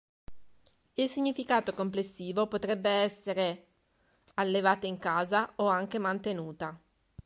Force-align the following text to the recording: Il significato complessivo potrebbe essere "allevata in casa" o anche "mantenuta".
Il 0.95 1.09
significato 1.09 1.75
complessivo 1.75 2.47
potrebbe 2.47 2.89
essere 2.89 3.67
"allevata 4.33 4.87
in 4.87 4.97
casa" 4.97 5.53
o 5.57 5.67
anche 5.67 5.99
"mantenuta". 5.99 6.75